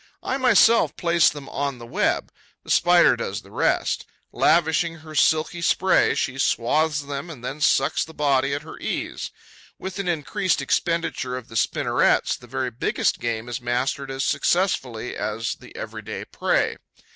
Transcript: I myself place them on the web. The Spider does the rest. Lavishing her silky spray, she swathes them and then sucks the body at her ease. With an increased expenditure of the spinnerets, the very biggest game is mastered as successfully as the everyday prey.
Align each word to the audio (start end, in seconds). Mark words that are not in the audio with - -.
I 0.23 0.37
myself 0.37 0.95
place 0.95 1.29
them 1.29 1.47
on 1.49 1.77
the 1.77 1.85
web. 1.85 2.33
The 2.63 2.71
Spider 2.71 3.15
does 3.15 3.43
the 3.43 3.51
rest. 3.51 4.03
Lavishing 4.31 4.95
her 4.95 5.13
silky 5.13 5.61
spray, 5.61 6.15
she 6.15 6.39
swathes 6.39 7.05
them 7.05 7.29
and 7.29 7.45
then 7.45 7.61
sucks 7.61 8.03
the 8.03 8.15
body 8.15 8.55
at 8.55 8.63
her 8.63 8.79
ease. 8.79 9.29
With 9.77 9.99
an 9.99 10.07
increased 10.07 10.59
expenditure 10.59 11.37
of 11.37 11.49
the 11.49 11.55
spinnerets, 11.55 12.35
the 12.35 12.47
very 12.47 12.71
biggest 12.71 13.19
game 13.19 13.47
is 13.47 13.61
mastered 13.61 14.09
as 14.09 14.23
successfully 14.23 15.15
as 15.15 15.53
the 15.59 15.75
everyday 15.75 16.25
prey. 16.25 16.77